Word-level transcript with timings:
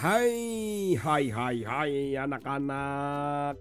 Hai 0.00 0.96
hai 0.96 1.28
hai 1.28 2.16
anak-anak 2.16 3.52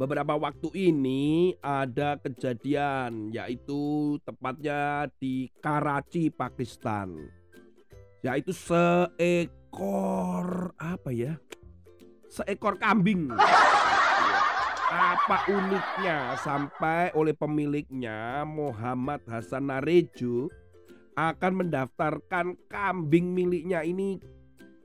Beberapa 0.00 0.32
waktu 0.40 0.72
ini 0.72 1.52
ada 1.60 2.16
kejadian 2.16 3.28
yaitu 3.36 4.16
tepatnya 4.24 5.12
di 5.20 5.52
Karachi, 5.60 6.32
Pakistan. 6.32 7.28
Yaitu 8.24 8.56
seekor 8.56 9.52
apa 10.80 11.12
ya? 11.12 11.36
Seekor 12.32 12.80
kambing. 12.80 13.28
Apa 14.88 15.52
uniknya 15.52 16.32
sampai 16.40 17.12
oleh 17.12 17.36
pemiliknya 17.36 18.48
Muhammad 18.48 19.20
Hasan 19.28 19.68
Narejo 19.68 20.48
akan 21.12 21.52
mendaftarkan 21.60 22.56
kambing 22.72 23.36
miliknya 23.36 23.84
ini 23.84 24.16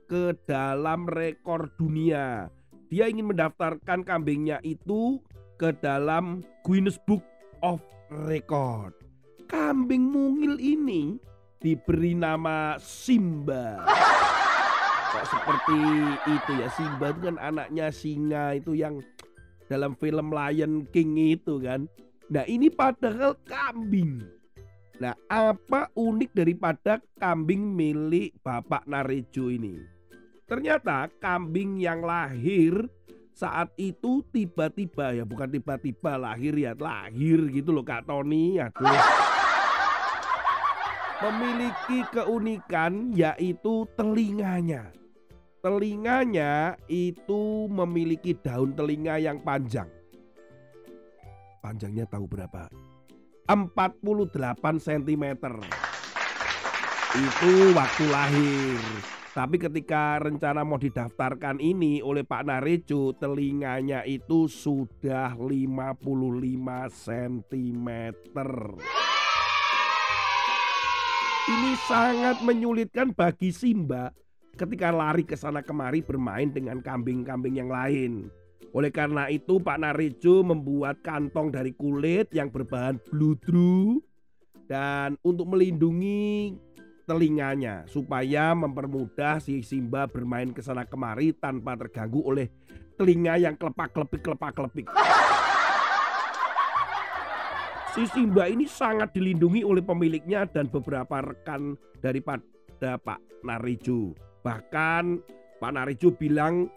ke 0.08 0.32
dalam 0.48 1.04
rekor 1.04 1.68
dunia 1.76 2.48
dia 2.88 3.04
ingin 3.04 3.36
mendaftarkan 3.36 4.00
kambingnya 4.00 4.64
itu 4.64 5.20
ke 5.60 5.76
dalam 5.76 6.40
Guinness 6.64 6.96
Book 7.04 7.20
of 7.60 7.84
Record. 8.08 8.96
Kambing 9.44 10.08
mungil 10.08 10.56
ini 10.56 11.20
diberi 11.60 12.16
nama 12.16 12.80
Simba. 12.80 13.84
Kok 15.12 15.26
seperti 15.28 15.80
itu 16.32 16.52
ya 16.56 16.68
Simba 16.72 17.12
itu 17.12 17.20
kan 17.28 17.36
anaknya 17.36 17.92
singa 17.92 18.56
itu 18.56 18.72
yang 18.72 19.04
dalam 19.68 19.92
film 20.00 20.32
Lion 20.32 20.88
King 20.88 21.36
itu 21.36 21.60
kan. 21.60 21.84
Nah 22.32 22.48
ini 22.48 22.72
padahal 22.72 23.36
kambing. 23.44 24.24
Nah 24.96 25.12
apa 25.28 25.92
unik 25.92 26.32
daripada 26.32 27.04
kambing 27.20 27.76
milik 27.76 28.32
Bapak 28.40 28.88
Narejo 28.88 29.52
ini? 29.52 29.97
Ternyata 30.48 31.12
kambing 31.20 31.76
yang 31.76 32.00
lahir 32.00 32.88
saat 33.36 33.68
itu 33.76 34.24
tiba-tiba 34.32 35.12
ya 35.12 35.28
bukan 35.28 35.44
tiba-tiba 35.44 36.16
lahir 36.16 36.56
ya 36.56 36.72
lahir 36.72 37.52
gitu 37.52 37.68
loh 37.76 37.84
Kak 37.84 38.08
Tony. 38.08 38.56
Aduh. 38.56 38.88
Memiliki 41.20 42.00
keunikan 42.08 43.12
yaitu 43.12 43.84
telinganya. 43.92 44.88
Telinganya 45.60 46.80
itu 46.88 47.68
memiliki 47.68 48.32
daun 48.32 48.72
telinga 48.72 49.20
yang 49.20 49.44
panjang. 49.44 49.90
Panjangnya 51.60 52.08
tahu 52.08 52.24
berapa? 52.24 52.72
48 53.44 54.00
cm 54.80 55.24
itu 57.18 57.52
waktu 57.74 58.04
lahir 58.08 59.17
tapi 59.38 59.54
ketika 59.54 60.18
rencana 60.18 60.66
mau 60.66 60.82
didaftarkan 60.82 61.62
ini 61.62 62.02
oleh 62.02 62.26
Pak 62.26 62.50
Narejo, 62.50 63.14
telinganya 63.14 64.02
itu 64.02 64.50
sudah 64.50 65.38
55 65.38 66.02
cm. 66.90 67.88
Ini 71.46 71.72
sangat 71.86 72.42
menyulitkan 72.42 73.14
bagi 73.14 73.54
Simba 73.54 74.10
ketika 74.58 74.90
lari 74.90 75.22
ke 75.22 75.38
sana 75.38 75.62
kemari 75.62 76.02
bermain 76.02 76.50
dengan 76.50 76.82
kambing-kambing 76.82 77.62
yang 77.62 77.70
lain. 77.70 78.26
Oleh 78.74 78.90
karena 78.90 79.30
itu 79.30 79.62
Pak 79.62 79.78
Narejo 79.78 80.42
membuat 80.42 80.98
kantong 81.06 81.54
dari 81.54 81.70
kulit 81.78 82.34
yang 82.34 82.50
berbahan 82.50 82.98
bludru 83.06 84.02
dan 84.66 85.14
untuk 85.22 85.46
melindungi 85.54 86.58
telinganya 87.08 87.88
supaya 87.88 88.52
mempermudah 88.52 89.40
si 89.40 89.64
Simba 89.64 90.04
bermain 90.04 90.52
ke 90.52 90.60
sana 90.60 90.84
kemari 90.84 91.32
tanpa 91.32 91.72
terganggu 91.80 92.20
oleh 92.20 92.52
telinga 93.00 93.40
yang 93.40 93.56
kelepak-kelepik 93.56 94.20
kelepak-kelepik. 94.20 94.86
Si 97.96 98.04
Simba 98.12 98.44
ini 98.52 98.68
sangat 98.68 99.16
dilindungi 99.16 99.64
oleh 99.64 99.80
pemiliknya 99.80 100.44
dan 100.44 100.68
beberapa 100.68 101.24
rekan 101.24 101.80
daripada 102.04 103.00
Pak 103.00 103.40
Narijo. 103.40 104.12
Bahkan 104.44 105.04
Pak 105.56 105.72
Narijo 105.72 106.12
bilang 106.12 106.68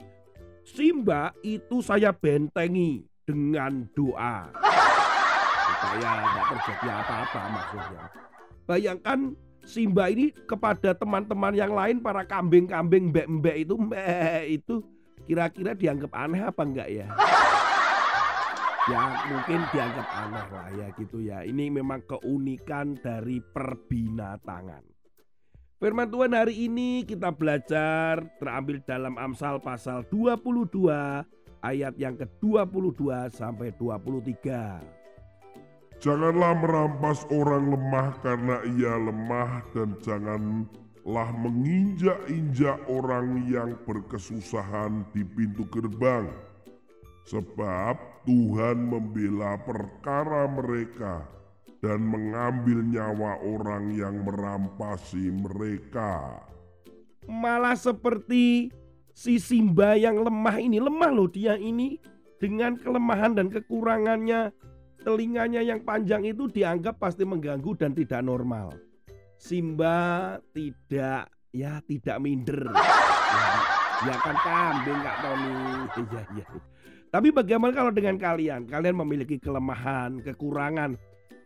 Simba 0.63 1.35
itu 1.43 1.83
saya 1.83 2.15
bentengi 2.15 3.03
dengan 3.27 3.83
doa 3.91 4.47
supaya 5.67 6.11
tidak 6.23 6.45
terjadi 6.47 6.87
apa-apa 7.03 7.41
maksudnya. 7.51 8.03
Bayangkan 8.63 9.19
Simba 9.61 10.09
ini 10.09 10.33
kepada 10.33 10.97
teman-teman 10.97 11.53
yang 11.53 11.71
lain 11.71 12.01
para 12.01 12.25
kambing-kambing 12.25 13.13
mbek-mbek 13.13 13.57
itu 13.63 13.75
mbek 13.77 14.43
itu 14.49 14.75
kira-kira 15.29 15.77
dianggap 15.77 16.11
aneh 16.17 16.41
apa 16.41 16.61
enggak 16.65 16.89
ya? 16.89 17.07
Ya 18.89 19.01
mungkin 19.29 19.61
dianggap 19.69 20.07
aneh 20.09 20.45
lah 20.49 20.67
ya 20.73 20.87
gitu 20.97 21.17
ya. 21.21 21.45
Ini 21.45 21.69
memang 21.69 22.01
keunikan 22.09 22.97
dari 22.97 23.37
perbinatangan. 23.39 24.81
Firman 25.81 26.09
Tuhan 26.13 26.33
hari 26.37 26.69
ini 26.69 27.05
kita 27.05 27.33
belajar 27.33 28.21
terambil 28.37 28.85
dalam 28.85 29.17
Amsal 29.17 29.57
pasal 29.61 30.05
22 30.09 30.93
ayat 31.61 31.93
yang 31.97 32.17
ke-22 32.17 33.33
sampai 33.33 33.73
23. 33.77 35.00
Janganlah 36.01 36.57
merampas 36.57 37.29
orang 37.29 37.77
lemah 37.77 38.17
karena 38.25 38.57
ia 38.73 38.97
lemah 38.97 39.61
dan 39.69 39.93
janganlah 40.01 41.29
menginjak-injak 41.37 42.81
orang 42.89 43.45
yang 43.45 43.77
berkesusahan 43.85 45.05
di 45.13 45.21
pintu 45.21 45.61
gerbang. 45.69 46.25
Sebab 47.29 48.25
Tuhan 48.25 48.81
membela 48.81 49.61
perkara 49.61 50.49
mereka 50.49 51.21
dan 51.85 52.01
mengambil 52.01 52.81
nyawa 52.81 53.37
orang 53.45 53.93
yang 53.93 54.25
merampasi 54.25 55.29
mereka. 55.29 56.41
Malah 57.29 57.77
seperti 57.77 58.73
si 59.13 59.37
Simba 59.37 59.93
yang 59.93 60.17
lemah 60.25 60.57
ini, 60.57 60.81
lemah 60.81 61.13
loh 61.13 61.29
dia 61.29 61.61
ini 61.61 62.01
dengan 62.41 62.73
kelemahan 62.73 63.37
dan 63.37 63.53
kekurangannya 63.53 64.49
telinganya 65.01 65.61
yang 65.65 65.81
panjang 65.81 66.25
itu 66.25 66.47
dianggap 66.47 67.01
pasti 67.01 67.25
mengganggu 67.25 67.73
dan 67.77 67.91
tidak 67.97 68.21
normal. 68.21 68.73
Simba 69.41 70.37
tidak 70.53 71.29
ya 71.49 71.81
tidak 71.83 72.17
minder. 72.21 72.69
Ya, 72.69 73.47
ya 74.05 74.15
kan 74.21 74.35
kambing 74.45 74.99
Kak 75.01 75.17
Tony. 75.25 75.55
Iya 75.97 76.23
iya. 76.37 76.47
Tapi 77.11 77.27
bagaimana 77.35 77.75
kalau 77.75 77.91
dengan 77.91 78.15
kalian? 78.15 78.69
Kalian 78.69 78.95
memiliki 78.95 79.35
kelemahan, 79.35 80.23
kekurangan 80.23 80.95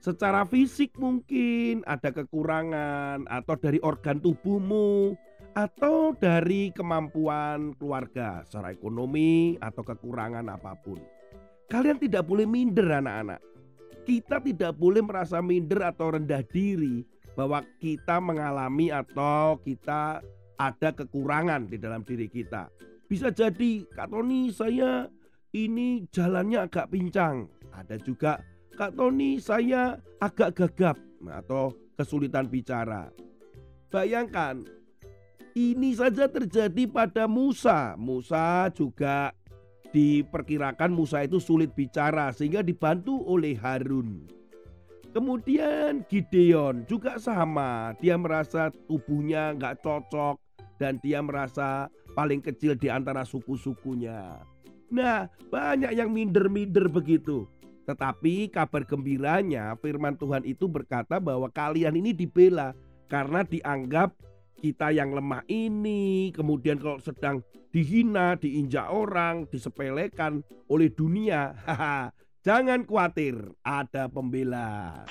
secara 0.05 0.45
fisik 0.45 0.93
mungkin 1.01 1.81
ada 1.89 2.13
kekurangan 2.13 3.25
atau 3.25 3.55
dari 3.57 3.81
organ 3.81 4.22
tubuhmu 4.22 5.17
atau 5.57 6.13
dari 6.13 6.69
kemampuan 6.69 7.73
keluarga 7.79 8.45
secara 8.45 8.69
ekonomi 8.69 9.57
atau 9.57 9.81
kekurangan 9.81 10.45
apa 10.51 10.77
pun. 10.77 11.01
Kalian 11.66 11.98
tidak 11.98 12.30
boleh 12.30 12.46
minder 12.46 13.02
anak-anak. 13.02 13.42
Kita 14.06 14.38
tidak 14.38 14.78
boleh 14.78 15.02
merasa 15.02 15.42
minder 15.42 15.81
atau 15.81 16.14
rendah 16.14 16.46
diri 16.46 17.02
bahwa 17.34 17.66
kita 17.81 18.22
mengalami 18.22 18.94
atau 18.94 19.58
kita 19.66 20.22
ada 20.56 20.90
kekurangan 20.94 21.68
di 21.68 21.81
dalam 21.81 22.06
diri 22.06 22.30
kita. 22.30 22.70
Bisa 23.09 23.34
jadi, 23.34 23.86
Kak 23.92 24.14
Tony 24.14 24.53
saya 24.53 25.09
ini 25.53 26.06
jalannya 26.14 26.70
agak 26.70 26.94
pincang. 26.94 27.50
Ada 27.73 27.97
juga, 27.97 28.40
Kak 28.78 28.94
Tony 28.94 29.41
saya 29.41 30.00
agak 30.22 30.58
gagap 30.58 30.97
atau 31.26 31.73
kesulitan 31.97 32.46
bicara. 32.46 33.09
Bayangkan, 33.90 34.64
ini 35.56 35.96
saja 35.96 36.28
terjadi 36.28 36.88
pada 36.88 37.26
Musa. 37.26 37.96
Musa 37.96 38.68
juga 38.76 39.32
diperkirakan 39.96 40.92
Musa 40.92 41.24
itu 41.24 41.40
sulit 41.40 41.72
bicara 41.72 42.36
sehingga 42.36 42.59
dibantu 42.59 43.16
oleh 43.24 43.56
Harun. 43.56 44.28
Kemudian 45.16 46.03
Gideon 46.12 46.84
juga 46.84 47.16
sama, 47.16 47.96
dia 48.03 48.20
merasa 48.20 48.68
tubuhnya 48.92 49.56
nggak 49.56 49.80
cocok 49.80 50.36
dan 50.76 51.00
dia 51.00 51.24
merasa 51.24 51.88
paling 52.12 52.44
kecil 52.44 52.76
di 52.76 52.92
antara 52.92 53.24
suku-sukunya. 53.24 54.44
Nah, 54.92 55.32
banyak 55.47 55.96
yang 55.96 56.12
minder-minder 56.12 56.92
begitu. 56.92 57.47
Tetapi 57.88 58.52
kabar 58.52 58.84
gembiranya 58.84 59.80
firman 59.80 60.20
Tuhan 60.20 60.44
itu 60.44 60.68
berkata 60.68 61.24
bahwa 61.24 61.47
kalian 61.47 61.96
ini 61.96 62.12
dibela 62.12 62.76
karena 63.08 63.47
dianggap 63.47 64.12
kita 64.55 64.90
yang 64.96 65.11
lemah 65.11 65.43
ini, 65.52 66.31
kemudian 66.31 66.79
kalau 66.79 66.97
sedang 67.03 67.43
dihina, 67.69 68.40
diinjak 68.40 68.87
orang, 68.87 69.46
disepelekan 69.52 70.40
oleh 70.72 70.87
dunia, 70.90 71.52
jangan 72.47 72.87
khawatir, 72.87 73.35
ada 73.61 74.07
pembela. 74.07 75.03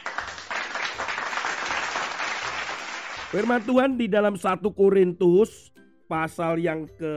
Firman 3.34 3.62
Tuhan 3.66 3.98
di 3.98 4.06
dalam 4.06 4.38
1 4.38 4.62
Korintus 4.72 5.74
pasal 6.06 6.62
yang 6.62 6.86
ke 6.86 7.14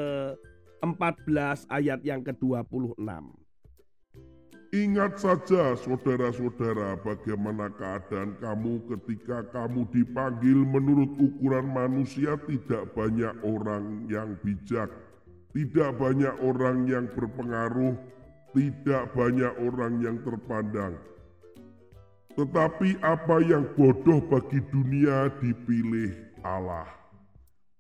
14 0.81 1.69
ayat 1.69 2.01
yang 2.01 2.25
ke-26. 2.25 3.46
Ingat 4.77 5.17
saja 5.17 5.73
saudara-saudara 5.73 7.01
bagaimana 7.01 7.73
keadaan 7.73 8.37
kamu 8.37 8.85
ketika 8.93 9.41
kamu 9.49 9.89
dipanggil 9.89 10.53
menurut 10.53 11.17
ukuran 11.17 11.65
manusia 11.65 12.37
tidak 12.45 12.93
banyak 12.93 13.33
orang 13.41 14.05
yang 14.05 14.37
bijak, 14.45 14.93
tidak 15.49 15.97
banyak 15.97 16.35
orang 16.45 16.85
yang 16.85 17.09
berpengaruh, 17.09 17.97
tidak 18.53 19.09
banyak 19.17 19.49
orang 19.65 19.97
yang 19.97 20.21
terpandang. 20.21 20.93
Tetapi 22.37 23.01
apa 23.01 23.41
yang 23.41 23.65
bodoh 23.73 24.21
bagi 24.29 24.61
dunia 24.69 25.33
dipilih 25.41 26.13
Allah 26.45 26.85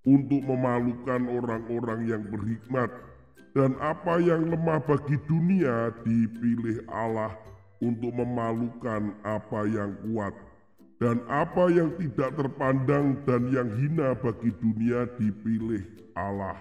untuk 0.01 0.41
memalukan 0.41 1.29
orang-orang 1.29 2.09
yang 2.09 2.25
berhikmat 2.25 2.89
dan 3.57 3.73
apa 3.81 4.21
yang 4.21 4.53
lemah 4.53 4.77
bagi 4.85 5.17
dunia 5.25 5.89
dipilih 6.05 6.85
Allah 6.93 7.33
untuk 7.81 8.13
memalukan 8.13 9.17
apa 9.25 9.65
yang 9.65 9.97
kuat. 10.05 10.33
Dan 10.97 11.21
apa 11.29 11.69
yang 11.69 11.93
tidak 11.97 12.33
terpandang 12.37 13.21
dan 13.29 13.53
yang 13.53 13.69
hina 13.69 14.17
bagi 14.17 14.49
dunia 14.57 15.05
dipilih 15.17 15.85
Allah. 16.17 16.57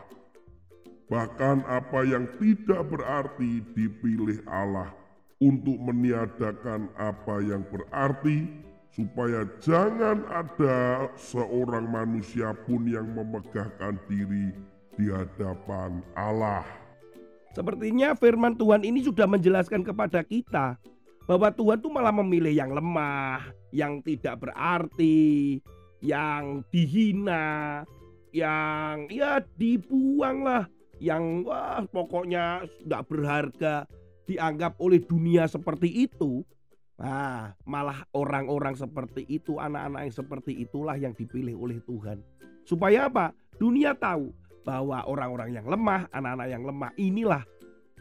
Bahkan 1.09 1.65
apa 1.65 2.05
yang 2.05 2.29
tidak 2.37 2.85
berarti 2.93 3.65
dipilih 3.73 4.45
Allah 4.45 4.93
untuk 5.41 5.77
meniadakan 5.81 6.93
apa 7.01 7.41
yang 7.45 7.65
berarti 7.69 8.45
supaya 8.93 9.45
jangan 9.61 10.25
ada 10.29 11.09
seorang 11.17 11.89
manusia 11.89 12.57
pun 12.65 12.89
yang 12.89 13.09
memegahkan 13.13 14.01
diri 14.09 14.57
di 14.97 15.13
hadapan 15.13 16.01
Allah. 16.17 16.65
Sepertinya 17.53 18.13
firman 18.17 18.57
Tuhan 18.57 18.85
ini 18.85 19.05
sudah 19.05 19.25
menjelaskan 19.29 19.85
kepada 19.85 20.21
kita 20.25 20.77
bahwa 21.25 21.49
Tuhan 21.53 21.81
tuh 21.81 21.93
malah 21.93 22.13
memilih 22.13 22.53
yang 22.53 22.73
lemah, 22.73 23.49
yang 23.73 24.01
tidak 24.05 24.45
berarti, 24.45 25.61
yang 26.05 26.65
dihina, 26.69 27.85
yang 28.33 29.09
ya 29.09 29.41
dibuang 29.57 30.45
lah, 30.45 30.65
yang 31.01 31.45
wah 31.45 31.85
pokoknya 31.89 32.69
nggak 32.85 33.05
berharga 33.09 33.89
dianggap 34.29 34.77
oleh 34.77 35.01
dunia 35.01 35.49
seperti 35.49 36.09
itu. 36.09 36.45
Nah, 36.97 37.53
malah 37.69 38.09
orang-orang 38.17 38.73
seperti 38.73 39.29
itu, 39.29 39.61
anak-anak 39.61 40.09
yang 40.09 40.17
seperti 40.17 40.53
itulah 40.65 40.97
yang 40.97 41.13
dipilih 41.13 41.53
oleh 41.53 41.77
Tuhan. 41.85 42.25
Supaya 42.65 43.13
apa? 43.13 43.37
Dunia 43.61 43.93
tahu 43.93 44.33
bahwa 44.67 45.07
orang-orang 45.07 45.55
yang 45.55 45.67
lemah, 45.71 46.11
anak-anak 46.11 46.49
yang 46.51 46.65
lemah 46.67 46.91
inilah 46.99 47.43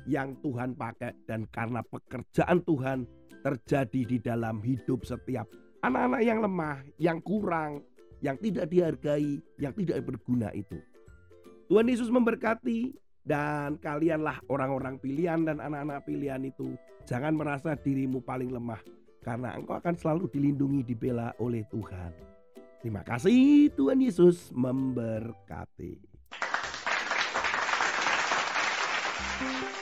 yang 0.10 0.34
Tuhan 0.42 0.74
pakai 0.74 1.14
dan 1.30 1.46
karena 1.54 1.86
pekerjaan 1.86 2.66
Tuhan 2.66 3.06
terjadi 3.46 4.02
di 4.10 4.18
dalam 4.18 4.66
hidup 4.66 5.06
setiap 5.06 5.46
anak-anak 5.86 6.22
yang 6.26 6.40
lemah, 6.42 6.78
yang 6.98 7.20
kurang, 7.22 7.86
yang 8.26 8.42
tidak 8.42 8.66
dihargai, 8.74 9.38
yang 9.62 9.74
tidak 9.78 10.02
berguna 10.02 10.50
itu. 10.58 10.82
Tuhan 11.70 11.86
Yesus 11.86 12.10
memberkati 12.10 12.98
dan 13.26 13.78
kalianlah 13.78 14.42
orang-orang 14.50 14.98
pilihan 14.98 15.46
dan 15.46 15.62
anak-anak 15.62 16.02
pilihan 16.06 16.42
itu. 16.46 16.74
Jangan 17.06 17.38
merasa 17.38 17.78
dirimu 17.78 18.22
paling 18.26 18.50
lemah 18.50 18.82
karena 19.22 19.54
engkau 19.58 19.78
akan 19.78 19.94
selalu 19.94 20.30
dilindungi 20.30 20.82
dibela 20.86 21.34
oleh 21.38 21.66
Tuhan. 21.70 22.14
Terima 22.82 23.02
kasih 23.02 23.74
Tuhan 23.74 23.98
Yesus 24.02 24.54
memberkati. 24.54 26.15
Thank 29.40 29.62
you. 29.64 29.75